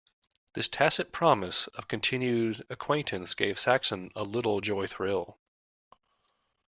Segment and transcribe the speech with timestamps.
[0.55, 5.37] This tacit promise of continued acquaintance gave Saxon a little joy-thrill.